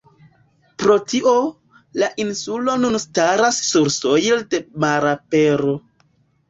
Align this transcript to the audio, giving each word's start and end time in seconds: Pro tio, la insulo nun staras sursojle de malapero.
Pro 0.83 0.95
tio, 1.11 1.33
la 2.05 2.09
insulo 2.25 2.77
nun 2.87 2.99
staras 3.05 3.63
sursojle 3.69 4.43
de 4.57 4.65
malapero. 4.87 5.81